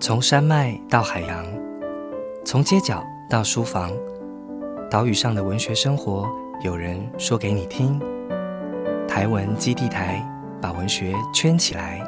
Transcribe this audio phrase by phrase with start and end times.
[0.00, 1.44] 从山脉到海洋，
[2.44, 3.92] 从街角到书房，
[4.88, 6.30] 岛屿上的文学生活，
[6.62, 7.98] 有人说给你听。
[9.08, 10.24] 台文基地台
[10.62, 12.00] 把文学圈起来。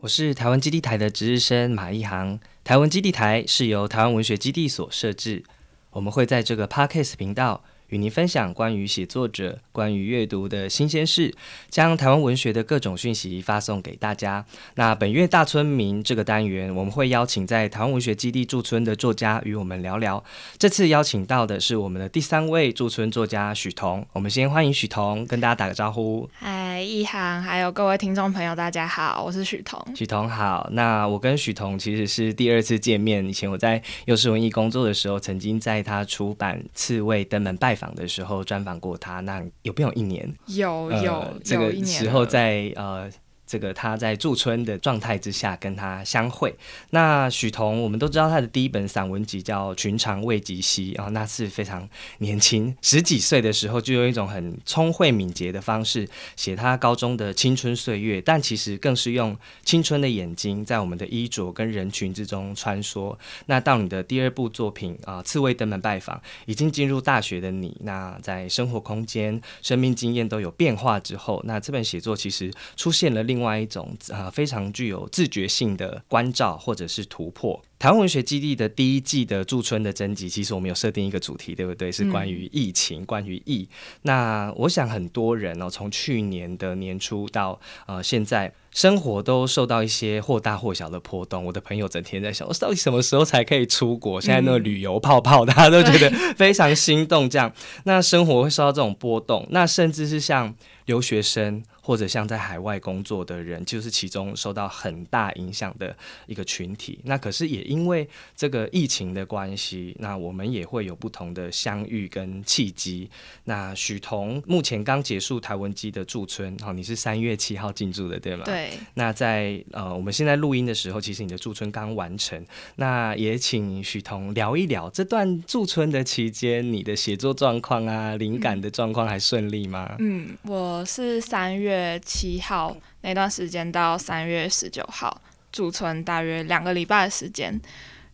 [0.00, 2.40] 我是台湾基地台的值日生马一航。
[2.64, 5.44] 台湾基地台是由台湾文学基地所设置，
[5.90, 7.62] 我们会在这个 Podcast 频道。
[7.88, 11.32] 与您分享关于写作者、关于阅读的新鲜事，
[11.68, 14.44] 将台湾文学的各种讯息发送给大家。
[14.74, 20.22] 那本月大村民这个单元，我们会邀请在台湾文学基地驻村的作家与我们聊聊。
[20.58, 24.04] 这次邀请到的是我们的第三位驻村作家许彤。
[24.12, 26.28] 我们先欢迎许彤，跟大家打个招呼。
[26.34, 29.80] 嗨，一航，还有各位听众朋友，大家好，我是许彤。
[29.94, 30.68] 许彤好。
[30.72, 33.24] 那我跟许彤其实是第二次见面。
[33.24, 37.74] 以前我在幼师文艺工作的时候，曾经在他出版《刺猬登门拜》。
[37.76, 40.34] 访的时候专访过他，那有没有一年？
[40.46, 43.08] 有有这个时候在呃。
[43.46, 46.52] 这个他在驻村的状态之下跟他相会。
[46.90, 51.88] 那许彤，我们都知道他的第一本散文集叫《寻常未及兮》啊，那是非常
[52.18, 63.16] 年轻，十几岁的时候就用一种很聪慧敏捷的方式写他高中的青春岁月，但其实更是用青春的眼睛在我们的衣着跟人群之中穿梭。
[63.46, 66.16] 那到你的第二部作品啊，《刺猬登门拜访》，
[66.46, 73.35] 已经进入大学的你，那在生活空间、生命经验都有变化之后，那这本写作其实出现了另。
[73.36, 77.62] 另外一种啊，非常具有自觉性的关照或者是突破。
[77.78, 81.92] 台湾文学基地的第一季的驻村的征集，其实我们有设定一个主题，对不对？
[81.92, 83.68] 是关于疫情，关于疫。
[84.00, 91.44] 那我想很多人哦，从去年的年初到呃现在，生活都受到一些或大或小的波动。
[91.44, 94.18] 我的朋友整天在想，我到底什么时候才可以出国？
[94.18, 97.28] 现在那个旅游泡泡，大家都觉得非常心动。
[97.28, 97.52] 这样，
[97.84, 100.54] 那生活会受到这种波动，那甚至是像
[100.86, 101.62] 留学生。
[101.86, 106.98] 或者像在海外工作的人，就是其中受到很大影响的一个群体。
[107.04, 113.08] 那可是也因为这个疫情的关系，那我们也会有不同的相遇跟契机。
[113.44, 118.42] 那许彤目前刚结束台文基的驻村，好，你是三月七号进驻的，对吗？
[118.44, 118.70] 对。
[118.94, 122.44] 那在呃我们现在录音的时候，其实你的驻村刚完成。
[122.74, 129.94] 那也请许彤聊一聊这段驻村的期间，你的写作状况啊，灵感的状况还顺利吗？
[130.00, 131.75] 嗯，我是三月。
[131.76, 135.20] 月七号那段时间到三月十九号
[135.52, 137.58] 驻村大约两个礼拜的时间，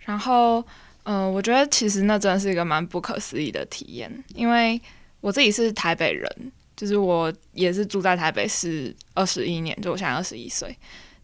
[0.01, 0.65] 然后
[1.05, 4.81] 嗯，我觉得其实那真的是一个蛮不可思议的体验，因为
[5.21, 10.77] 我自己是台北人，就是我也是住在台北市二十一年，就我现在二十一岁，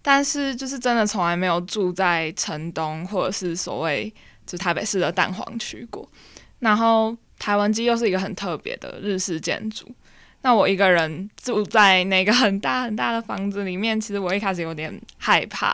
[0.03, 4.13] 但是就是真的从来没有住在城东或者是所谓
[4.47, 6.09] 就台北市的蛋黄区过，
[6.61, 9.89] 然后台湾基又是一个很特别的日式建筑。
[10.49, 15.71] 那我一个人住在那个很大很大的房子里面，其实我一开始有点害怕，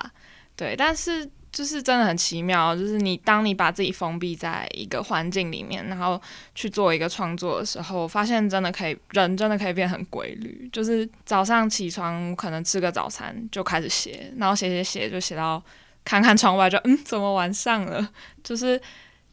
[0.57, 6.21] 对，但是就是真的很奇妙，就是你当你把自己封闭在一个环境里面，然后
[6.57, 15.63] 去做一个创作的时候，发现真的可以，人真的可以变很规律，就是早上起床可能吃个早餐就开始写，然后写写写就写到
[16.05, 18.09] 看看窗外就嗯，怎么晚上了，
[18.43, 18.83] 就是。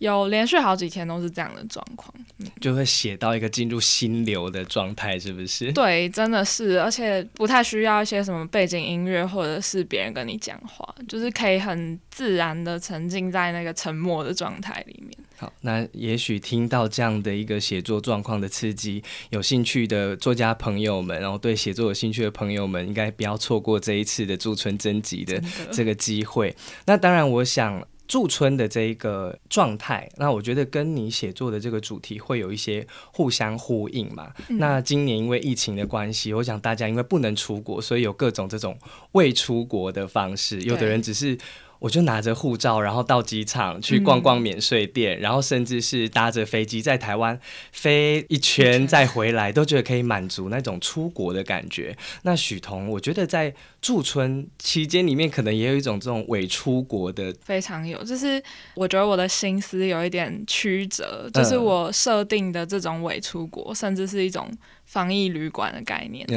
[0.01, 2.11] 有连续好几天都是这样的状况，
[2.59, 5.71] 就会写到一个进入心流的状态，是不是？
[5.73, 15.15] 对，真的是，而且不太需要一些什么背景音乐，或者是别人跟你讲话，就是可以很自然的沉浸在那个沉默的状态里面。
[15.37, 25.39] 好，那也许听到这样的一个写作状况的刺激，有兴趣的作家朋友们，然后对写作有兴趣的朋友们，应该不要错过这一次的驻村征集的
[25.71, 26.55] 这个机会。
[26.87, 27.85] 那当然，我想。
[28.11, 34.33] 驻村的这一个状态，那我觉得跟你写作的这个主题会有一些互相呼应嘛。
[34.49, 38.77] 那今年因为疫情的关系，我想大家因为不能出国，所以有各种这种
[39.13, 40.61] 未出国的方式。
[40.63, 41.37] 有的人只是。
[41.81, 47.39] 我就拿着护照，然后到机场去逛逛免税店，然后甚至是搭着飞机在台湾
[47.71, 51.97] 飞一圈再回来，都觉得可以满足那种出国的感觉。
[52.21, 53.51] 那许彤，我觉得在
[53.81, 58.03] 驻村期间里面，可能也有一种这种伪出国的，非常有。
[58.03, 58.39] 就是
[58.75, 64.47] 我觉得我的心思有一点曲折，就是我设定的这种伪出国，甚至是一种
[64.85, 66.27] 防疫旅馆的概念。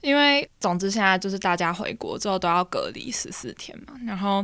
[0.00, 4.42] 因为总之现在就是大家回国之后都要隔离十四天嘛，然后。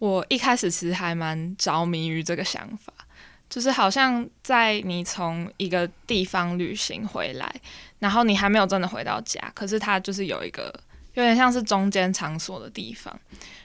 [0.00, 2.92] 我一开始其实还蛮着迷于这个想法，
[3.48, 7.54] 就是好像在你从一个地方旅行回来，
[7.98, 10.74] 然后你还没有真的回到家，可是它就是有一个
[11.12, 13.14] 有点像是中间场所的地方。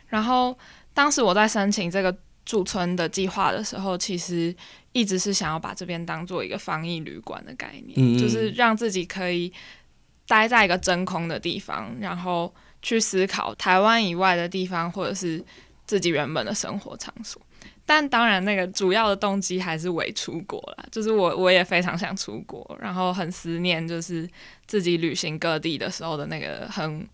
[0.10, 0.56] 然后
[0.94, 2.16] 当时我在申请这个
[2.46, 4.54] 驻村的计划的时候，其实
[4.92, 9.52] 一直是想要把这边当做一个防疫旅馆的概念，就是让自己可以
[10.28, 15.44] 待在一个真空的地方，然后去思考台湾以外的地方，或者是
[15.86, 17.42] 自己原本的生活场所。
[17.88, 24.28] 但当然，那个主要的动机还是为出国啦，就是我我也非常想出国，然后很思念，就是
[24.66, 27.08] 自己旅行各地的时候的那个很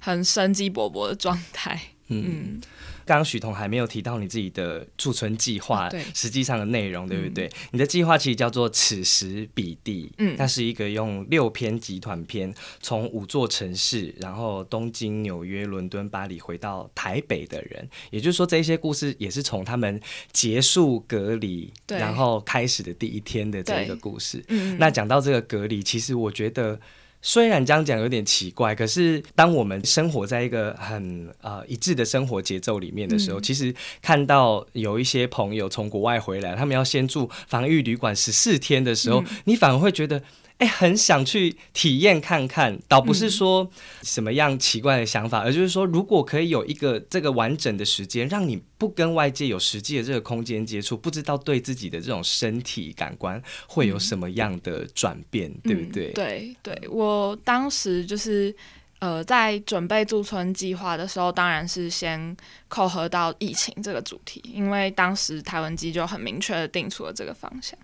[0.00, 1.78] 很生机勃勃的状态。
[2.08, 2.60] 嗯。
[3.06, 7.50] 刚刚许彤还没有提到你自己的驻村计划，对实际上的内容对不对？
[7.70, 20.00] 你的计划其实叫做“此时彼地”，嗯，它是一个用六篇集团篇，从五座城市，然后东京、纽约、伦敦、巴黎，回到台北的人，也就是说，这些故事也是从他们
[20.32, 24.42] 结束隔离，然后开始的第一天的这个故事。
[24.48, 26.80] 嗯，那讲到这个隔离，其实我觉得。
[27.26, 40.22] 虽然这样讲有点奇怪，可是当我们生活在一个很呃一致的生活节奏里面的时候，其实看到有一些朋友从国外回来，他们要先住防御旅馆十四天的时候，你反而会觉得。
[40.64, 43.70] 哎，很想去体验看看，倒不是说
[44.02, 56.12] 什么样奇怪的想法，而就是说，如果可以有一个这个完整的时间，让你不跟外界有实际的这个空间接触，不知道对自己的这种身体感官会有什么样的转变，对不对？
[56.12, 58.54] 对对，我当时就是
[59.00, 62.34] 呃，在准备驻村计划的时候，当然是先
[62.68, 67.78] 扣合到疫情这个主题，因为当时台湾机就很明确的定出了这个方向。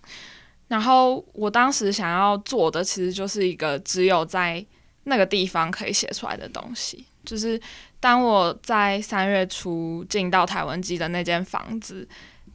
[0.70, 4.64] 然后我当时想要做的，其实就是一个只有在
[5.02, 7.04] 那个地方可以写出来的东西。
[7.24, 7.60] 就是
[7.98, 12.08] 当我在三月初进到台湾机的那间房子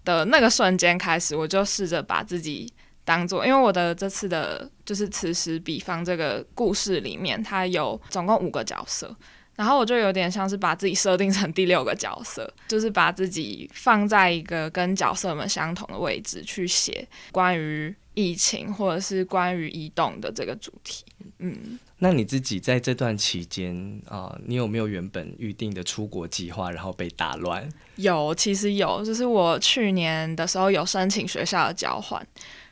[0.06, 2.72] 的那个瞬间开始，我就试着把自己
[3.04, 9.14] 当做，因为我的这次的，就是此时彼方这个故事里面，它有总共五个角色，
[9.56, 17.94] 然后我就有点像是把自己设定成第六个角色，就是把自己放在一个跟角色们相同的位置去写关于。
[18.16, 21.04] 疫情或者是关于移动的这个主题，
[21.40, 27.70] 嗯，那你自己在这段期间啊，你有没有原本预定的出国计划，然后被打乱？
[27.98, 32.26] 有，其实有，就是我去年的时候有申请学校的交换，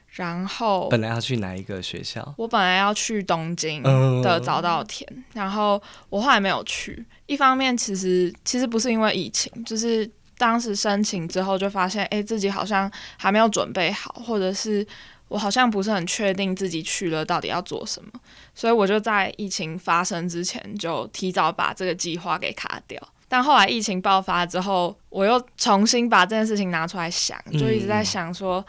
[0.07, 2.33] 然后本来要去哪一个学校？
[2.37, 3.83] 我本来要去东京
[4.21, 7.05] 的早稻田，然后我后来没有去。
[7.25, 14.85] 一方面，其实其实不是因为疫情，就是当时申请之后就发现，哎，自己好像还没有准备好，或者是。
[15.33, 18.11] 我好像不是很确定自己去了到底要做什么，
[18.53, 23.01] 所以我就在疫情发生之前就提早把这个计划给卡掉。
[23.27, 28.63] 但后来疫情爆发之后，我又重新把这件事情拿出来想，就一直在想说：，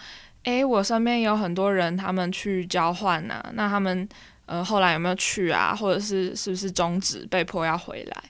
[0.44, 4.08] 诶，我身边有很多人他们去交换呐，那他们
[4.46, 5.76] 呃后来有没有去啊？
[5.76, 8.24] 或者是是不是终止被迫要回来？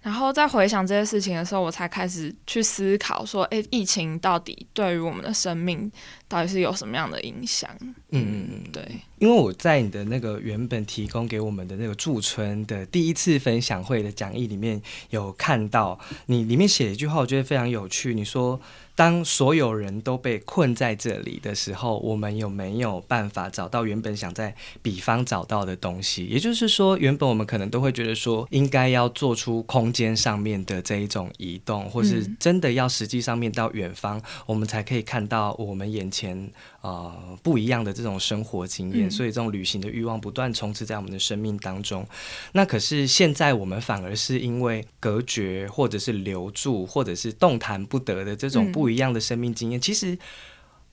[0.00, 5.90] 然后在回想这些事情的时候，我才开始去思考说：，诶，疫情到底对于我们的生命
[6.28, 7.70] 到底是有什么样的影响？
[7.80, 8.82] 嗯嗯嗯，对。
[9.18, 18.14] 因为我在你的那个原本提供给我们的那个驻村的第一次分享会的讲义里面有看到，你里面写一句话，我觉得非常有趣。
[18.14, 18.60] 你说。
[18.96, 26.26] 当所有人都被困在这里的时候，我们有没有办法找到原本想在彼方找到的东西？
[26.26, 36.48] 也就是说，原本我们可能都会觉得说，应该要做出空间上面的这一种移动，或是真的要实际上面到远方，我们才可以看到我们眼前
[36.82, 37.12] 呃
[37.42, 39.10] 不一样的这种生活经验。
[39.10, 42.06] 所以，这种旅行的欲望不断充斥在我们的生命当中。
[42.52, 48.84] 那可是现在我们反而是因为隔绝，或者是留住，或者是动弹不得的这种不。
[48.84, 50.18] 不一样的生命经验，其实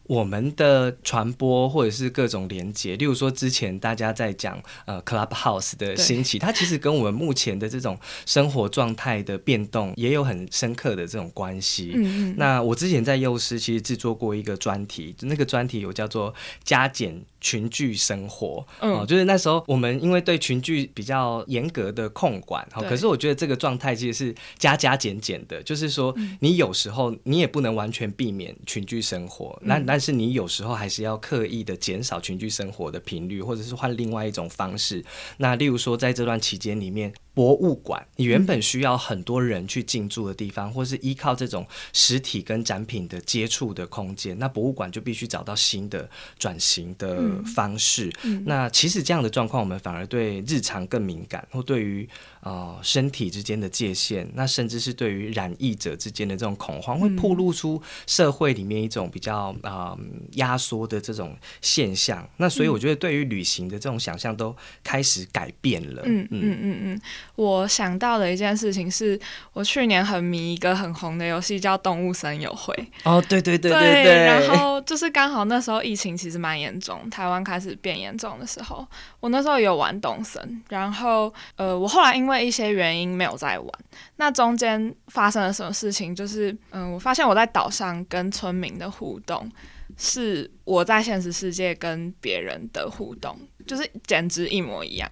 [0.03, 11.91] 我们的传播或者是各种连接，例如说之前大家在讲呃 Clubhouse 的兴起，它其实跟我们目前的这种生活状态的变动也有很深刻的这种关系。
[11.96, 12.36] 嗯嗯。
[12.38, 17.24] 那我之前在幼师其实制作过一个专题，那个专题有叫做加减。
[17.43, 35.04] 群聚生活，哦，就是那时候我们因为对群聚比较严格的控管，哈，可是我觉得这个状态其实是加加减减的，就是说你有时候你也不能完全避免群聚生活，那但是你有时候还是要刻意的减少群聚生活的频率，或者是换另外一种方式。
[35.36, 37.14] 那例如说在这段期间里面。
[37.34, 48.12] 博物馆，你原本需要很多人去进驻的地方，或是依靠这种实体跟展品的接触的空间，那博物馆就必须找到新的转型的方式。
[48.46, 52.08] 那其实这样的状况，我们反而对日常更敏感，或对于
[52.42, 59.98] 呃身体之间的界限，那甚至是对于染疫者之间的这种恐慌，会暴露出社会里面一种比较啊啊
[60.34, 62.28] 压缩的这种现象。
[62.38, 66.02] 那所以我觉得对于旅行的这种想象都开始改变了。
[66.06, 67.02] 嗯嗯嗯嗯，
[67.36, 69.20] 我想到的一件事情是，
[69.54, 72.74] 我去年很迷一个很红的游戏叫《动物森友会》。
[73.04, 74.26] 哦，对对对对对。
[74.26, 78.86] 然后就是刚好那时候疫情其实蛮严重，台湾开始变严重的时候，
[79.20, 83.70] 我那时候有玩动森，然后呃，我后来因为因为一些原因没有在玩。
[84.16, 86.16] 那中间发生了什么事情？
[86.16, 89.52] 就是嗯，我发现我在岛上跟村民的互动，
[89.98, 95.12] 是我在现实世界跟别人的互动，就是简直一模一样。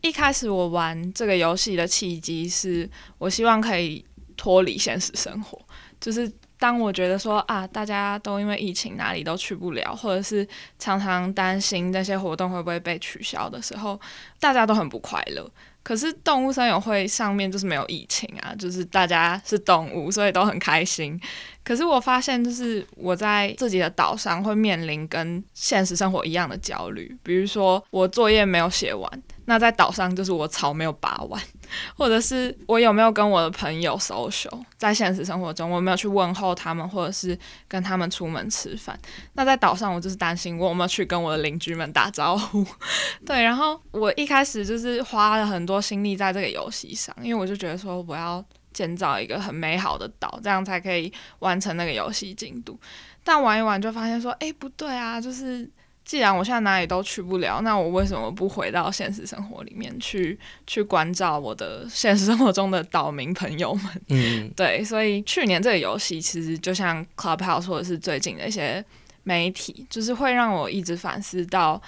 [0.00, 4.04] 一开始我玩这个游戏的契机是，我希望可以
[4.36, 5.58] 脱离现实生活，
[6.00, 10.46] 就是当我觉得说啊，大家都因为疫情哪里都去不了，或者是
[10.78, 14.00] 常常担心那些活动会不会被取消的时候，
[14.38, 15.50] 大家都很不快乐。
[15.84, 21.20] 可是动物森友会上面就是没有疫情啊，就是大家是动物，所以都很开心。
[21.62, 29.22] 可是我发现，就是我在自己的岛上会面临跟现实生活一样的焦虑，比如说我作业没有写完。
[29.46, 31.40] 那在岛上就是我草没有拔完，
[31.96, 38.98] 或者是我有没有跟我的朋友 social，在现实生活中我没有去问候他们，或者是跟他们出门吃饭。
[39.34, 42.64] 那在岛上我就是担心我有没有去跟我的邻居们打招呼。
[43.26, 52.78] 对，然后我一开始就是花了很多心力在这个游戏上，因为我就觉得说我要建造一个很美好的岛，这样才可以完成那个游戏进度。
[53.22, 55.70] 但玩一玩就发现说，哎，不对啊，就是。
[56.04, 64.02] 既然我现在哪里都去不了，那我为什么不回到现实生活里面去去关照我的 现实生活中的岛民朋友们？
[64.08, 68.84] 嗯，对，所以去年这个游戏其实就像 Clubhouse 或者是最近的一些
[69.22, 71.80] 媒体，就是会让我一直反思到，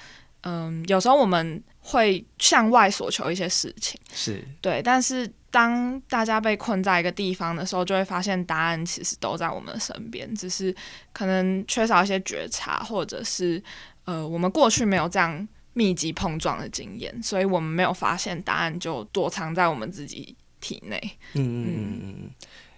[0.45, 10.75] 嗯，有时候我们会向外索求一些事情，是对，但是当大家被困在一个地方的时候，就会发现答案其实都在我们的身边，只是
[11.13, 13.63] 可能缺少一些觉察，或者是。
[14.07, 20.99] 呃，我们过去没有这样密集碰撞的经验，所以我们没有发现答案就躲藏在我们自己体内。
[21.35, 22.31] 嗯嗯嗯。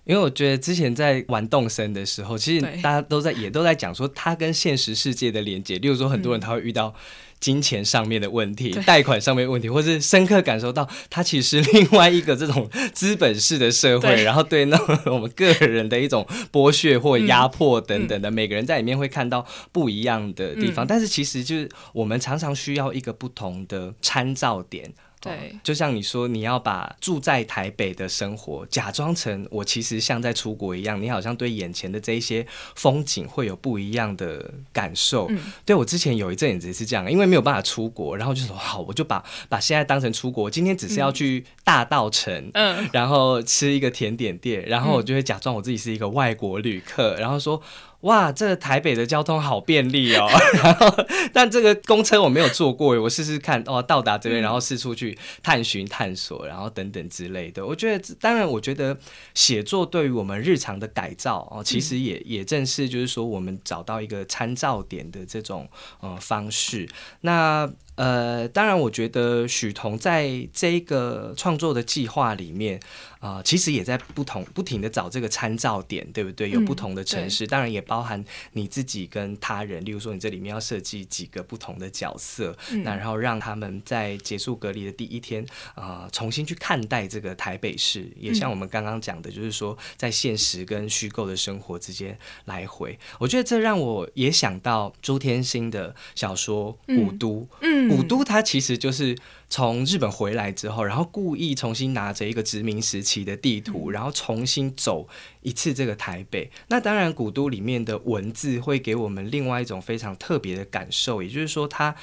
[0.08, 5.78] 因为我觉得之前在玩动森的时候，其实大家都在也都在讲说，它跟现实世界的连接。
[5.78, 6.94] 例如说，很多人他会遇到
[7.38, 14.78] 金钱上面的问题、贷款上面问题，或是深刻感受到它其实另外一个这种资本式的社会，然后对那
[15.12, 20.86] 我们个人的一种剥削或压迫等等的，每个人在里面会看到不一样的地方。
[20.86, 24.94] 但是其实就是我们常常需要一个不同的参照点。
[25.20, 32.46] 对，就像你说，你要把住在台北的生活假装成我其实像在出国一样，你好像对眼前的这一些
[32.76, 35.26] 风景会有不一样的感受。
[35.30, 47.60] 嗯，对我之前有一阵子是这样，因为没有办法出国，然后就说好，我就把把现在当成出国，今天只是要去大道城，嗯，然后吃一个甜点店，然后我就会假装我自己是一个外国旅客，然后说。
[48.02, 50.28] 哇，这台北的交通好便利哦！
[50.62, 53.82] 然后，但这个公车我没有坐过，我试试看哦。
[53.82, 57.66] 到达这边，然后四处去探寻、探索，然后等等之类的。
[57.66, 58.96] 我觉得，当然，我觉得
[59.34, 65.68] 写作对于我们日常的改造哦，其实也也正是就是说，我们找到一个参照点的这种
[66.00, 66.88] 呃方式。
[67.22, 72.78] 那呃，当然，我觉得许彤在这个创作的计划里面。
[73.20, 76.50] 啊，其实也在不同不停的找这个参照点，对不对？
[76.50, 79.84] 有不同的城市，当然也包含你自己跟他人。
[79.84, 85.44] 例如说，你这里面要设计几个不同的角色，那然后让他们在结束隔离的第一天
[85.74, 88.08] 啊，重新去看待这个台北市。
[88.16, 92.98] 也像我们刚刚讲的，就是说在现实跟虚构的生活之间来回。
[93.18, 97.40] 我觉得这让我也想到朱天心的小说《古都》。
[97.62, 99.16] 嗯，《古都》它其实就是。
[99.48, 105.08] 从日本回来之后，然后故意重新拿着一个殖民时期的地图，然后重新走
[105.42, 106.50] 一次这个台北。
[106.68, 111.94] 那当然，古都里面的文字会给我们另外一种非常特别的感受，也就是说，它。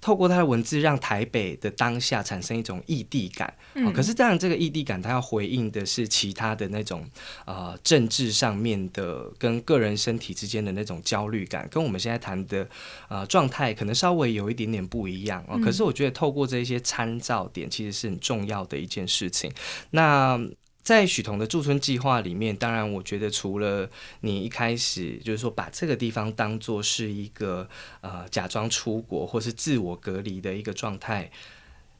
[0.00, 3.52] 透过他的文字，让台北的当下产生一种异地感。
[3.74, 7.04] 嗯，可是当然这个异地感，它要回应的是其他的那种
[7.44, 12.68] 呃政治上面的跟个人身体之间的那种焦虑感，跟我们现在谈的
[13.08, 15.58] 呃状态可能稍微有一点点不一样哦。
[15.62, 19.52] 可是我觉得透过这些参照点，其实是很重要的一件事情。
[19.90, 20.40] 那。
[20.82, 23.88] 在许彤的驻村计划里面，当然，我觉得除了
[24.22, 27.68] 你一开始就是说把这个地方当做是一个
[28.00, 31.30] 呃假装出国或是自我隔离的一个状态，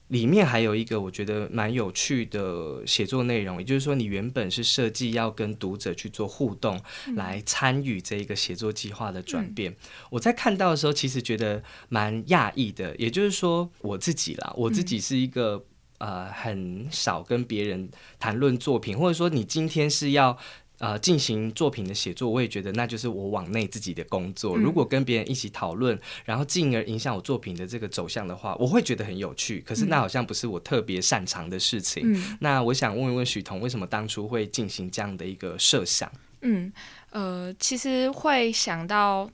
[0.09, 6.81] 里面还有一个我觉得蛮有趣的写作内容，也就是说，你原本是设计要跟读者去做互动，
[7.15, 9.77] 来参与这一个写作计划的转变。
[10.09, 15.67] 我在看到的时候，其实觉得蛮讶异的，也就是说，我自己啦，我自己是一个。
[16.01, 17.87] 呃，很少跟别人
[18.19, 20.35] 谈论作品，或者说你今天是要
[20.79, 24.57] 呃进行作品的写作，我也觉得那就是我往内自己的工作。
[24.57, 29.61] 嗯如果跟别人一起讨论，然后进而影响我作品的这个走向的话，我会觉得很有趣。
[29.61, 32.03] 可是那好像不是我特别擅长的事情。
[32.15, 36.11] 嗯那我想问一问许彤，为什么当初会进行这样的一个设想？
[36.41, 36.73] 嗯，
[37.11, 39.31] 呃，其实会想到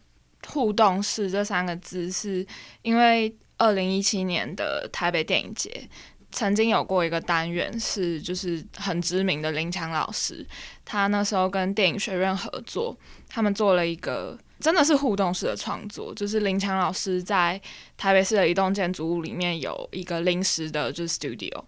[0.49, 2.45] 互动式这三个字，是
[2.83, 5.89] 因为二零一七年的台北电影节。
[6.37, 10.47] 曾经有过一个单元是，就是很知名的林强老师，
[10.85, 12.95] 他那时候跟电影学院合作，
[13.27, 17.59] 他们做了一个真的是互动式的创作，就是林强老师在
[17.97, 21.65] 台北市的一栋建筑物里面有一个临时的，就是 studio，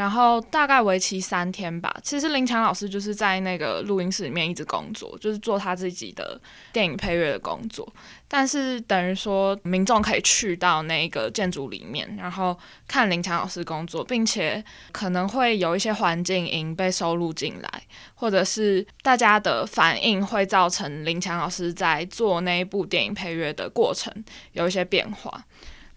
[0.00, 1.94] 然后大概为期三天吧。
[2.02, 6.40] 其实林强老师就是在那个录音室里面一直工作，就是做他自己的
[6.72, 7.86] 电影配乐的工作。
[8.26, 17.82] 但是等于说，民众可以去到那个建筑里面，然后看林强老师工作，并且可能会有一些环境音被收录进来，
[18.14, 24.10] 或者是大家的反应会造成林强老师在做那一部电影配乐的过程
[24.52, 25.44] 有一些变化。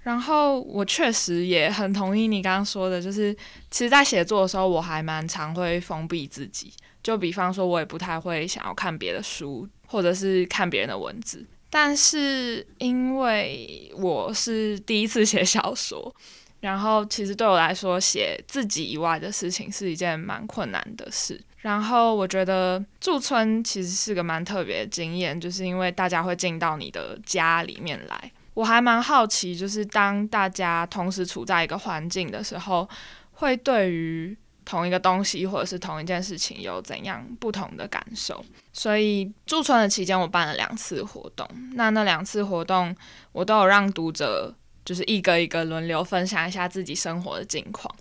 [0.04, 3.34] 然后我确实也很同意你刚刚说的，就是
[3.72, 6.72] 其实，在写作的时候，我还蛮常会封闭自己。
[7.02, 11.46] 就比方说，我也不太会想要看别的书，或者是看别人的文字。
[11.70, 16.14] 但是因为我是第一次写小说，
[16.60, 21.42] 然后其实对我来说，写自己以外的事情是一件蛮困难的事。
[21.58, 28.32] 然后我觉得驻村其实是个蛮特别的经验，就是因为大家会进到你的家里面来。
[28.54, 32.88] 我还蛮好奇，就是当大家同时处在一个环境的时候，
[33.32, 38.46] 会对于同一个东西或者是同一件事情有怎样不同的感受？
[38.72, 41.48] 所以驻村的期间，我办了两次活动。
[41.74, 42.96] 那那两次活动，
[43.32, 44.54] 我都有让读者
[44.86, 47.94] 就是一个一个轮流分享一下自己生活的近况。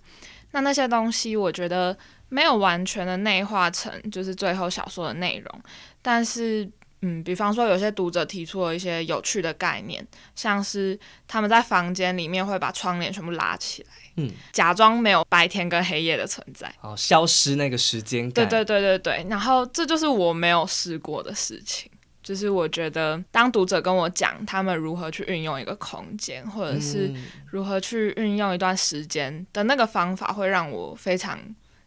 [0.51, 1.97] 那那些东西，我觉得
[2.29, 5.61] 没有完全的内化成就是最后小说的内容，
[6.01, 6.69] 但是。
[7.05, 10.05] 嗯，比方说有些读者提出了一些有趣的概念，
[10.35, 18.47] 像是他们在房间里面会把窗帘全部拉起来，嗯，假装没有白天跟黑夜的存在，哦，消失那个时间感。
[18.47, 19.27] 对对对对对。
[19.29, 21.91] 然后这就是我没有试过的事情，
[22.23, 31.37] 就是我觉得当读者跟我讲他们如何去运用一个空间，或者是嗯如何去运用一段时间的那个方法，会让我非常。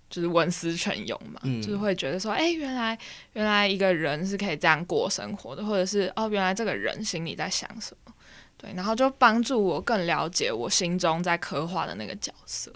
[0.09, 1.61] 就是文思泉涌嘛，嗯。
[1.62, 2.99] 就是会觉得说，哎、原来
[3.33, 8.12] 原来一个人是可以这样过生活的，或者是哦，原来这个人心里在想什么，
[8.57, 12.73] 对，然后就帮助我更了解我心中在刻画的那个角色。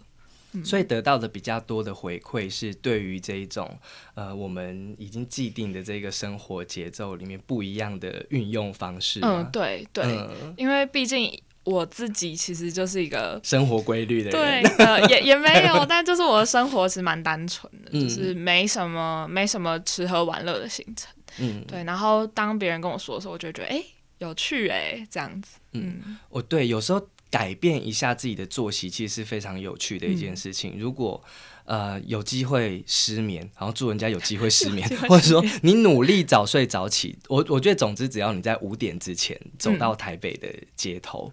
[0.64, 3.79] 所以得到的比较多的回馈是对于这一种
[4.14, 9.21] 呃我们已经既定的这个生活节奏里面不一样的运用方式。
[9.23, 10.53] 嗯，对对，嗯。
[10.57, 21.12] 因为毕竟我自己其实就是一个生活规律的对人。，呃， 也也没有，但就是我的生活其实蛮单纯的，嗯就是没什么没什么吃喝玩乐的行程。
[21.38, 23.85] 嗯，对，然后当别人跟我说的时候，我就觉得哎、诶
[24.18, 25.59] 有趣哎、这样子。
[25.73, 30.75] 嗯哦，对，有时候改变一下自己的作息，其实是非常有趣的一件事情。
[30.79, 31.23] 如果
[31.70, 41.33] 呃有机会失眠，然后祝人家有机会失眠 或者说你努力早睡早起，我我觉得总之只要你在五点之前走到台北的街头。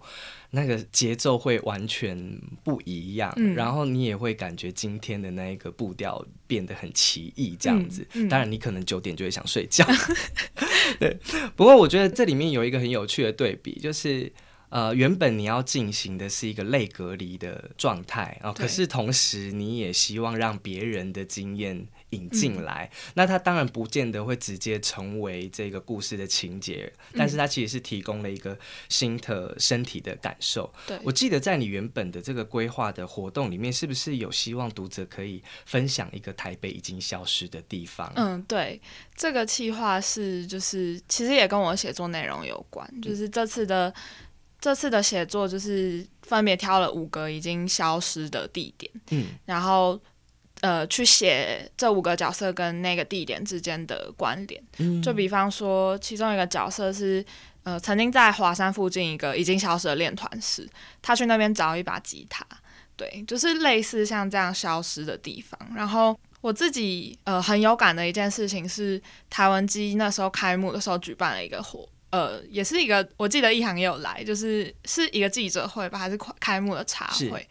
[0.50, 2.18] 那个节奏会完全
[2.64, 8.02] 不一样，嗯然后你也会感觉今天的那一个步调变得很奇异，这样子。
[8.14, 9.86] 嗯嗯当然，你可能九点就会想睡觉。
[11.02, 11.18] 对，
[11.58, 14.32] 不过我觉得这里面有一个很有趣的对比，就是
[14.70, 28.58] 呃，原本你要进行的是一个类隔离的状态啊、可是同时你也希望让别人的经验引嗯进来，那它当然不见得会直接成为这个故事的情节，嗯但是它其实是提供了一个
[28.90, 30.74] 新的身体的感受。
[30.86, 38.12] 对，我记得在你原本的这个规划的活动里面，是不是有希望读者可以分享一个台北已经消失的地方？
[38.16, 38.80] 嗯，对，
[39.16, 43.94] 这个计划是就是其实也跟我写作内容有关，就是这次的
[44.60, 50.00] 这次的写作就是分别挑了五个已经消失的地点，嗯然后
[50.62, 54.62] 呃去写这五个角色跟那个地点之间的关联。
[54.80, 57.24] 嗯就比方说，其中一个角色是
[57.64, 60.68] 呃曾经在华山附近一个已经消失的练团室，
[61.02, 62.44] 他去那边找一把吉他，
[62.96, 65.58] 对，就是类似像这样消失的地方。
[65.76, 71.88] 然后我自己呃很有感的一件事情是，台湾机那时候开幕的时候举办了一个活。
[72.10, 77.48] 呃，也是一个，我记得一行也有来，就是是一个记者会吧，还是开开幕的茶会？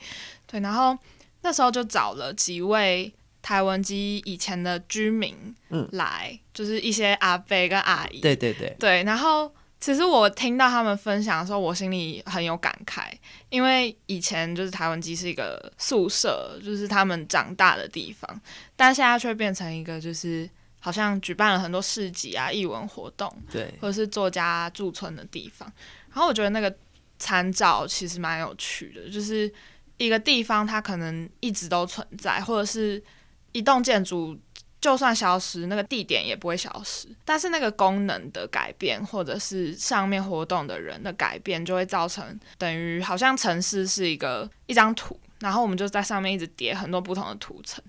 [0.46, 0.96] 对，然后
[1.42, 5.36] 那时候就找了几位台文基以前的居民，
[5.68, 5.88] 嗯。
[5.92, 13.12] 来，就是一些阿伯跟阿姨，对对对，对，然后其实我听到他们分享的时候，我心里很有感慨，
[13.50, 18.40] 因为以前就是台湾基是一个宿舍，就是他们长大的地方，
[18.74, 20.48] 但现在却变成一个就是
[20.86, 25.68] 好像举办了很多市集啊、艺文活动，对，或者是作家驻村的地方。
[26.12, 26.72] 然后我觉得那个
[27.18, 29.52] 参照其实蛮有趣的，就是
[29.96, 33.02] 一个地方它可能一直都存在，或者是
[33.50, 34.38] 一栋建筑。
[34.78, 37.08] 就算消失，那个地点也不会消失。
[37.24, 47.82] 但是那个功能的改变，或者是上面活动的人的改变，就会造成等于好像城市是一个一张图，然后我们就在上面一直叠很多不同的图层。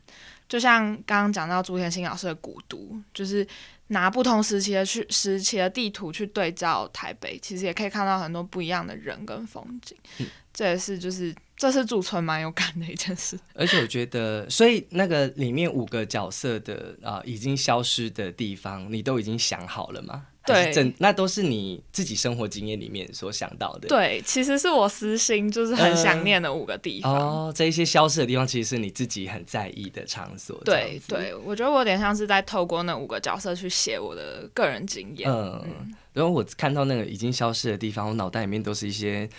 [0.48, 3.46] 就像刚刚讲到朱天心老师的古都，就是
[3.88, 9.98] 拿不同时期的去时期的地图去对照台北，其实也可以看到很多不一样的人跟风景。
[10.54, 11.36] 这也是就是。
[11.58, 20.28] 这是驻村蛮有感的一件事，而且我觉得，所以那个里面五个角色的啊，已经消失的地方，你都已经想好了吗？
[20.48, 23.88] 对，那都是你自己生活经验里面所想到的。
[23.88, 27.14] 对，其实是我私心，就是很想念的五个地方。
[27.14, 30.60] 哦，这一些消失的地方，其实是你自己很在意的场所。
[30.64, 35.30] 对对，我觉得我有点像是在透过那五个角色去写我的个人经验。
[35.30, 39.30] 嗯，然后我看到那个已经消失的地方，我脑袋里面都是一些。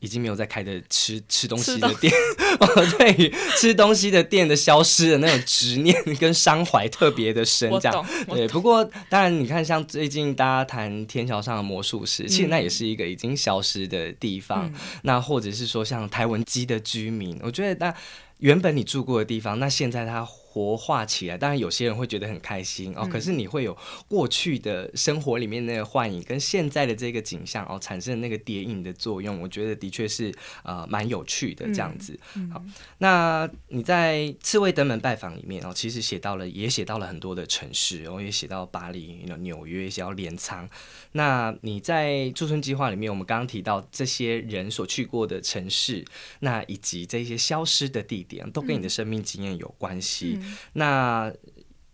[0.00, 2.12] 已经没有在开的吃吃东西的店，
[2.98, 8.46] 对于吃东西的店的消失的那种执念跟伤怀特别的深，这样对。
[8.48, 14.72] 不过当然，你看像最近大家谈天桥上的魔术师，其实那也是一个已经消失的地方。
[15.02, 17.94] 那或者是说像台文基的居民，我觉得那
[18.38, 20.28] 原本你住过的地方，那现在它。
[20.54, 23.04] 活化起来，当然有些人会觉得很开心哦。
[23.04, 29.40] 可是你会有过去的生活里面那个幻影，跟现在的这个景象哦，产生那个叠影的作用。
[29.40, 32.16] 我觉得的确是呃蛮有趣的这样子。
[32.52, 32.62] 好，
[32.98, 40.68] 那你在刺猬登门拜访里面哦，其实写到了，也写到了很多的城市，然后也写到巴黎、纽约，写到镰仓。
[41.10, 46.04] 那你在驻村计划里面，我们刚刚提到这些人所去过的城市，
[46.38, 50.38] 那以及这些消失的地点，都跟你的生命经验有关系。
[50.74, 51.32] 那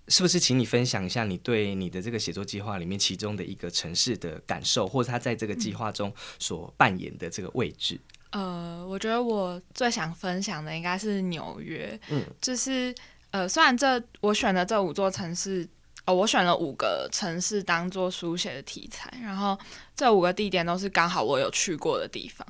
[0.09, 8.01] 是不是请你分享一下你对你的这个写作计划里面其中的一个城市的感受，或者他在这个计划中所扮演的这个位置？
[8.31, 11.99] 呃，我觉得我最想分享的应该是纽约。
[12.11, 12.95] 嗯，就是
[13.31, 15.69] 呃，虽然这我选的这五座城市，
[16.07, 19.59] 哦，我选了五个城市当做书写的题材，然后
[19.97, 22.47] 这五个地点都是刚好我有去过的地方。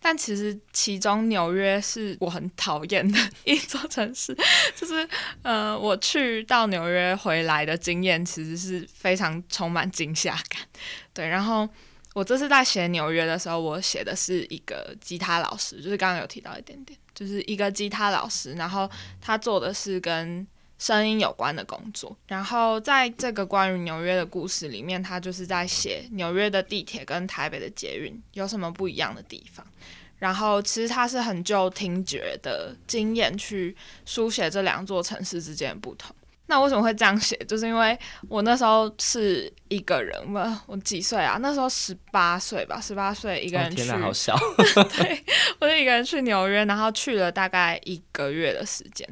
[0.00, 4.34] 但其实其中纽约是我很讨厌的 一座城市，
[4.74, 5.06] 就是
[5.42, 10.62] 呃，我去到纽约回来的经验其实是非常充满惊吓感。
[11.12, 11.68] 对，然后
[12.14, 20.46] 我这次在写纽约的时候，我写的是一个吉他老师，就是刚刚有提到一点点，就是一个吉他老师，然后他做的是跟
[20.80, 22.16] 声音有关的工作。
[22.26, 29.64] 然后在这个关于纽约的故事里面，他就是在写纽约的地铁跟台北的捷运有什么不一样的地方。
[30.18, 36.14] 然后其实他是很就听觉的经验去书写这两座城市之间的不同。
[36.46, 37.36] 那为什么会这样写？
[37.46, 37.96] 就是因为
[38.28, 41.38] 我那时候是一个人嘛，我几岁啊？
[41.40, 43.84] 那时候十八岁吧，十八岁一个人去。
[43.84, 44.36] 天好小。
[44.98, 45.24] 对，
[45.60, 49.08] 我就一个人去纽约，然后去了大概一个月的时间。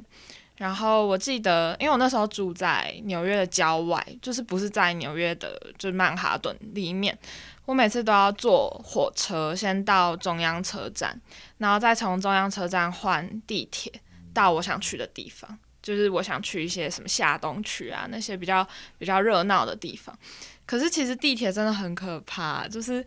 [0.59, 7.17] 然后我记得，因为我那时候住在纽约的郊外，就是不是在纽约的，就是曼哈顿里面。
[7.65, 11.19] 我每次都要坐火车，先到中央车站，
[11.59, 13.93] 然后再从中央车站换地铁
[14.35, 18.67] 到我想去的地方，就是我想去一些什么下东区啊那些比较
[18.99, 20.19] 比较热闹的地方。
[20.67, 23.05] 可是其实地铁真的很可怕，就是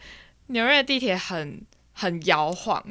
[0.47, 1.61] 纽约的地铁很
[1.93, 2.81] 很摇晃，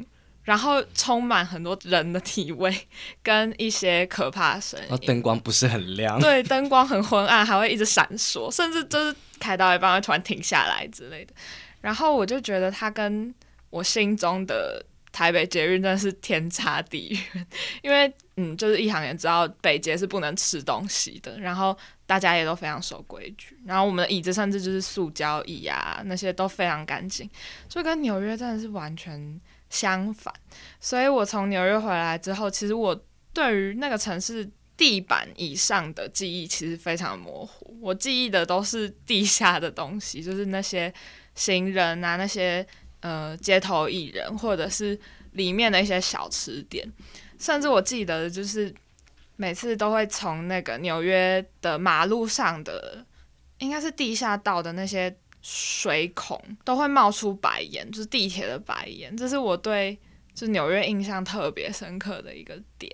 [0.43, 2.75] 然后充满很多人的体味
[3.21, 4.97] 跟一些可怕的声音。
[5.05, 11.33] 灯光不是很亮，对，灯光很昏暗，还会一直闪烁，甚至就是开到一半会突然停下来之类的。
[11.79, 13.33] 然后我就觉得它跟
[13.69, 17.47] 我心中的台北捷运真的是天差地远，
[17.81, 21.77] 因为嗯，就是一行也知道北捷是不能吃东西的，然后
[22.07, 27.29] 大家也都非常守规矩，然后我们的椅子甚至就是塑胶椅啊，那些都非常干净，
[27.67, 29.39] 就跟纽约真的是完全
[29.71, 30.31] 相反。
[30.79, 33.03] 所以我从纽约回来之后，其实我
[33.33, 40.93] 对于那个城市地板以上的记忆其实非常模糊，我记忆的都是地下的东西， 就是那些。
[41.33, 42.63] 行人啊，那些
[42.99, 44.99] 呃街头艺人，或者是
[45.31, 46.85] 里面的一些小吃店，
[47.39, 48.71] 甚至我记得就是
[49.37, 53.03] 每次都会从那个纽约的马路上的，
[53.59, 55.09] 应该是地下道的那些
[55.41, 59.97] 水孔，都会冒出白烟，就是地铁的白烟，这是我对。
[60.33, 62.89] 是纽约印象特别深刻的一个点，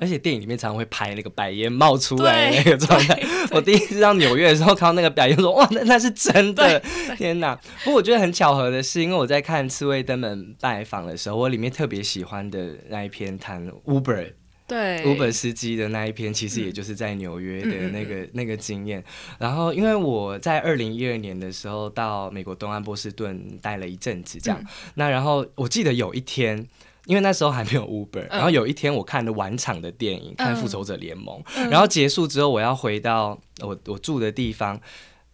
[0.00, 3.22] 而且电影里面常常会拍那个白烟冒出来的那个状态。
[3.50, 6.82] 我第一次到纽约的时候看到那个白烟，说哇，那那是真的！
[7.18, 7.54] 天哪！
[7.84, 14.32] 不过我觉得很巧合的是，因为我在看《刺猬登门拜访》的时候，我里面特别喜欢的那一篇谈 Uber。
[14.72, 19.04] 对 Uber 司机的那一篇，其实也就是在纽约的那个、那个经验。
[19.38, 24.64] 然后，因为我在二零一二年的时候到美国东岸波士顿待了一阵子，这样。
[24.94, 26.66] 那然后我记得有一天，
[27.04, 34.80] 因为那时候还没有 Uber，然后有一天我看了晚场的电影，看《复仇者联盟》，然后结束之后，我要回到我我住的地方。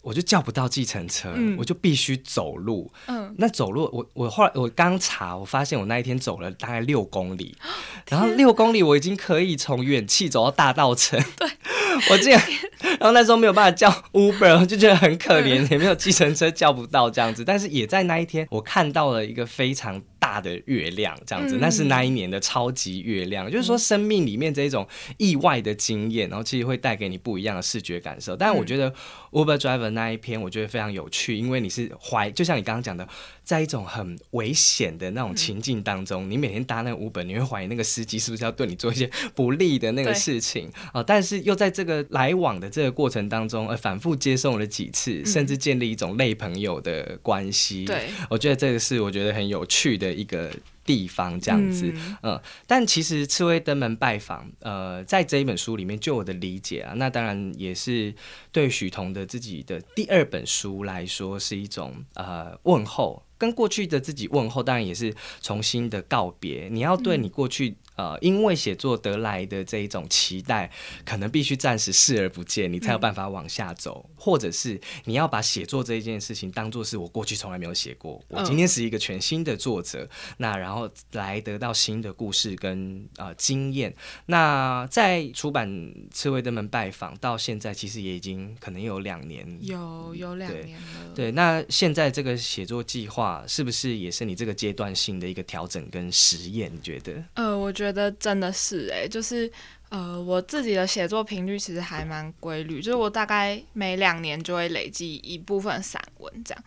[0.01, 2.91] 我就叫不到计程车，我就必须走路。
[3.07, 7.55] 嗯，那走路，我我后来我刚查，我发现我那一天走了大概六公里，
[8.09, 11.21] 然后六公里我已经可以从远气走到大道城。
[11.37, 11.47] 对，
[12.09, 12.41] 我竟然，
[12.81, 17.43] 然后那时候没有办法叫 Uber， 就觉得很可怜，也没有计程车叫不到这样子。
[17.43, 20.01] 但是也在那一天，我看到了一个非常。
[20.29, 23.49] 大的月亮这样子，那是那一年的超级月亮。
[23.49, 24.87] 就是说，生命里面这一种
[25.17, 28.35] 意外的经验，然后其实会带给你不一样的视觉感受。
[28.35, 28.93] 但我觉得
[29.31, 33.07] Uber Driver 那一篇，我觉得非常有趣，因为你是怀，就像你刚刚讲的，
[33.43, 41.01] 在一种很危险的那种情境当中，你每天搭那个 Uber，你会怀疑那个司机是不是要对你做一些不利的那个事情啊？
[41.01, 47.85] 但是又在这个来往的这个过程当中，呃，反复接送了几次，甚至建立一种类朋友的关系。
[47.85, 50.18] 对，我觉得这个是我觉得很有趣的。
[50.19, 50.51] 一个
[50.83, 58.13] 地方这样子，嗯，但其实刺猬登门拜访，呃，在这一本书里面，就我的理解啊，那当然也是
[58.51, 66.69] 对许彤的自己的第二本书来说，是一种呃问候，跟过去的自己问候，当然也是重新的告别。
[66.71, 67.75] 你要对你过去。
[67.99, 70.71] 呃，因为写作得来的这一种期待，
[71.03, 83.93] 可能必须暂时视而不见，你才有办法往下走，或者是你要把写作这一件事情当做是我过去从来没有写过，我今天是一个全新的作者，那然后来得到新的故事跟呃经验。
[84.27, 85.69] 那在出版
[86.09, 91.13] 《刺猬登门拜访》到现在，其实也已经可能有两年，有有两年了。
[91.13, 96.73] 对，那现在这个写作计划是不是也是你这个阶段性的一个调整跟实验？
[96.73, 97.21] 你觉得？
[97.33, 97.88] 呃，我觉得。
[97.89, 99.51] 觉得真的是哎，就是
[99.89, 106.63] 呃，我自己的写作频率其实还蛮规律，就是我大概每两年就会累积一部分散文，这样。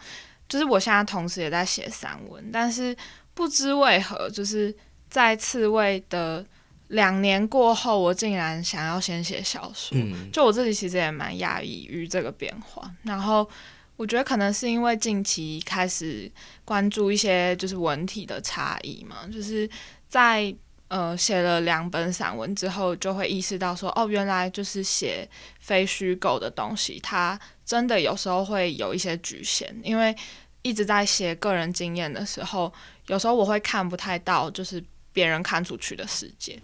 [0.48, 2.94] 就是我现在同时也在写散文，但是
[3.32, 4.74] 不知为何，就是
[5.08, 6.44] 在刺猬的
[6.88, 9.96] 两年过后，我竟然想要先写小说。
[10.32, 12.90] 就我自己其实也蛮讶异于这个变化。
[13.04, 13.48] 然后
[13.96, 16.28] 我觉得可能是因为近期开始
[16.64, 19.70] 关注一些就是文体的差异嘛，就是
[20.08, 20.52] 在。
[20.92, 25.26] 呃，写了两本散文之后，就会意识到说，哦，原来就是写
[25.59, 29.74] 非虚构的东西，它真的有时候会有一些局限。
[29.83, 30.14] 因为
[30.61, 32.70] 一直在写个人经验的时候，
[33.07, 36.61] 有时候我会看不太到，就是别人看出去的世界。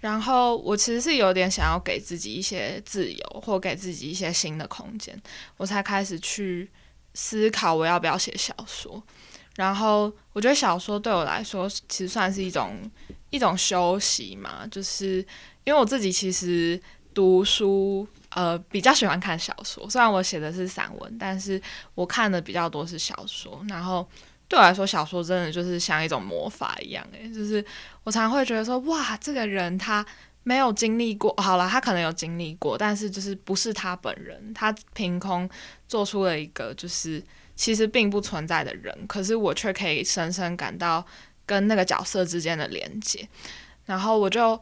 [0.00, 5.18] 然后我其实是有点想要给自己一些自由，或给自己一些新的空间，
[5.56, 6.70] 我才开始去
[7.14, 9.02] 思考我要不要写小说。
[9.56, 12.78] 然后我觉得小说对我来说，其实算是一种。
[13.32, 15.16] 一种休息嘛，就是
[15.64, 16.78] 因为我自己其实
[17.14, 19.88] 读书，呃，比较喜欢看小说。
[19.88, 21.60] 虽然我写的是散文，但是
[21.94, 23.64] 我看的比较多是小说。
[23.70, 24.06] 然后
[24.48, 27.64] 对我来说，小说真的就是像一种魔法一样，诶，就是
[28.04, 30.04] 我常常会觉得说，哇，这个人他
[30.42, 35.48] 没有经历过，好了，他可能有经历过，但是就是不是他本人，他凭空
[35.88, 37.22] 做出了一个就是
[37.56, 41.02] 其实并不存在的人，可是我却可以深深感到。
[41.44, 43.28] 跟那个角色之间的连接，
[43.84, 44.58] 然后我就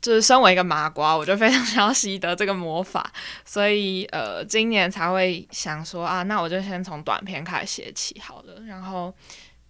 [0.00, 3.12] 就是身为一个麻瓜，我就非常 想要习得这个魔法，
[3.44, 8.60] 所以呃，今年才会想说啊，那我就先从短篇开始写起好了。
[8.66, 9.14] 然后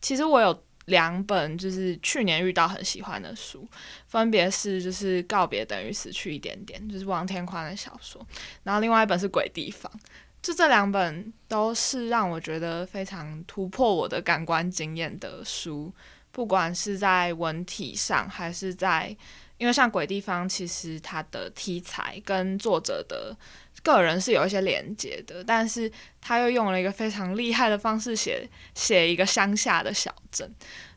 [0.01, 3.69] 其实我有两本就是去年遇到很喜欢的书，
[4.07, 8.25] 分别是就是告别等于死去一点点，就是王天宽的小说，
[8.63, 9.93] 然后另外一本是鬼地方，
[10.41, 15.93] 就这两本都是让我觉得非常突破我的感官经验的书。
[16.33, 19.15] 不管是在文体上，还是在，
[19.59, 23.37] 因为像鬼地方，其实它的题材跟作者的
[23.83, 25.91] 个人是有一些连接的，但是
[26.21, 30.51] 他又用了一个非常厉害的方式写写一个乡下的小镇，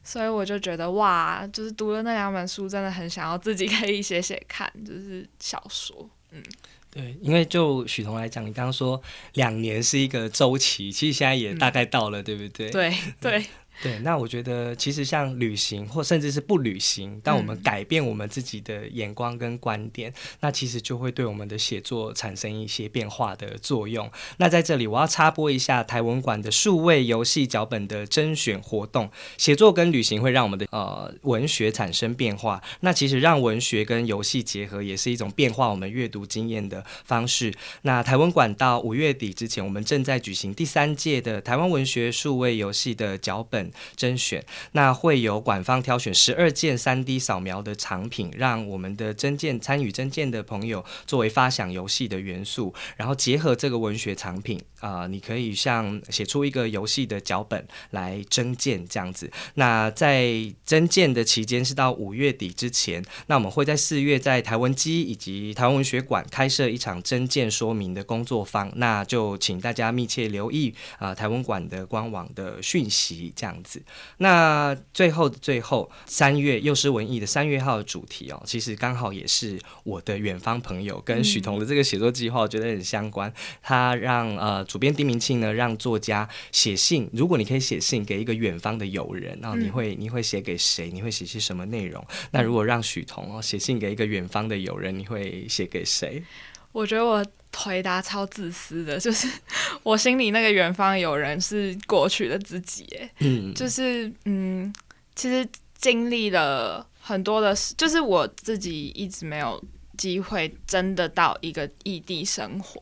[0.04, 6.42] 所以我就觉得哇，就是读了那两本书，真的很想要自己可以写写看，就是小说，嗯，
[6.92, 9.02] 对，因为就许彤来讲，你刚刚说
[9.34, 12.70] 两年是一个周期，其实现在也大概到了，对不对？
[12.70, 13.46] 对对。
[13.84, 24.10] 对，那我觉得其实像旅行或甚至是不旅行，当我们改变我们自己的眼光跟观点，那其实就会对我们的写作产生一些变化的作用。
[24.38, 32.64] 那在这里我要插播一下台文馆的数位游戏脚本的甄选活动，写作跟旅行会让我们的呃文学产生变化。
[32.80, 37.54] 那其实让文学跟游戏结合，也是一种变化我们阅读经验的方式。
[37.82, 43.65] 那台文馆到五月底之前，我们正在举行第三届的台湾文学数位游戏的脚本。
[43.96, 59.32] 甄选，那会有馆方挑选十二件三 D 扫描的藏品，让我们的真件参与真件的朋友作为发想游戏的元素，然后结合这个文学藏品啊，你可以像写出一个游戏的脚本来真件这样子。
[59.56, 60.32] 那在
[60.66, 73.82] 真件的期间是到五月底之前，那我们会在四月在台湾基以及台湾文学馆开设一场真件说明的工作坊，那就请大家密切留意啊台湾馆的官网的讯息这样子。
[74.18, 83.32] 那最后的最后，三月幼师文艺的三月号的主题哦，其实刚好也是我的远方朋友跟许彤的这个写作计划，我觉得很相关。
[83.62, 90.90] 他让呃主编丁明庆呢，让作家写信，如果你可以写信给一个远方的友人，然后你会你会写给谁？
[90.92, 92.06] 你会写些什么内容？
[92.32, 96.24] 那如果让许彤哦写信给一个远方的友人，你会写给谁？
[96.72, 99.28] 我觉得我回答超自私的， 就是
[99.84, 104.74] 我心里那个远方有人是过去的自己，哎，嗯，就是嗯，
[105.16, 109.64] 其实经历了很多的事，就是我自己一直没有
[109.98, 112.82] 机会真的到一个异地生活，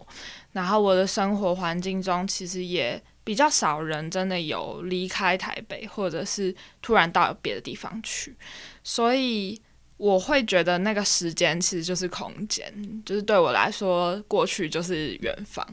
[0.51, 8.36] 然后我的生活环境中其实也比较少人真的有离开台北，或者是突然到别的地方去，
[8.83, 9.62] 所以。
[10.04, 12.62] 我会觉得那个时间其实就是空间，
[13.06, 15.66] 就是对我来说，过去就是远方，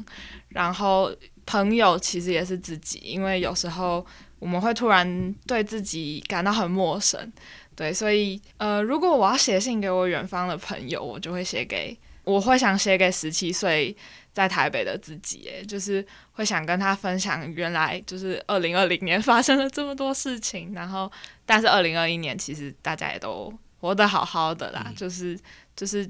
[0.51, 1.12] 然后
[1.45, 4.07] 朋友其实也是自己，因为有时候
[4.38, 7.33] 我们会突然对自己感到很陌生，
[7.75, 13.97] 对，所以呃，如果我要写信给我远方的朋友，我就会写给，我会想写给十七岁
[14.33, 21.11] 在台北的自己，就是会想跟他分享原来就是 二零二零年发生了这么多事情，然后
[21.45, 23.53] 但是二零二一年其实大家也都。
[23.81, 25.38] 活得好好的啦，就是
[25.75, 26.09] 就是，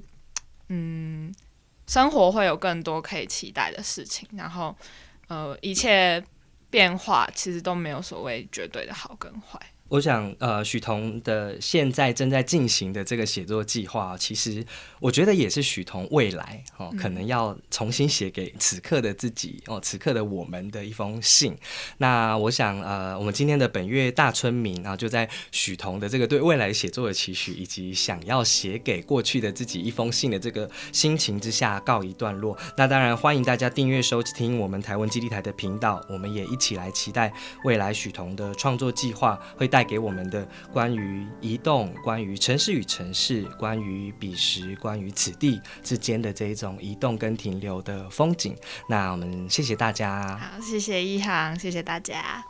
[0.68, 1.32] 嗯，
[1.86, 4.76] 生活会有更多可以期待的事情，然后
[5.28, 6.22] 呃，一切
[6.68, 9.60] 变化其实都没有所谓绝对的好跟坏。
[9.90, 14.64] 我想，呃，许彤的现在正在进行的这个写作计划，其实
[15.00, 21.56] 我觉得也是许彤未来哦，可能要重新写给此刻的自己哦，此刻的我们的一封信。
[21.98, 32.56] 那我想，呃，我们今天的本月大村民啊，就在许彤的这个对未来写作的期许，以及想要写给过去的自己一封信的这个心情之下告一段落。
[32.76, 37.32] 那当然，欢迎大家订阅收听我们台湾基地台的频道，我们也一起来期待
[37.64, 39.79] 未来许彤的创作计划会带。
[39.80, 48.54] 带给我们的关于移动、关于城市与城市、关于彼时、关于此地之间的这一种移动跟停留的风景，
[48.90, 50.36] 那我们谢谢大家。
[50.36, 52.44] 好，谢谢一航，谢谢大家。